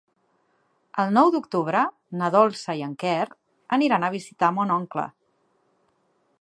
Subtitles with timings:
[1.03, 1.83] El nou d'octubre
[2.21, 3.29] na Dolça i en Quer
[3.79, 5.05] aniran a visitar mon oncle.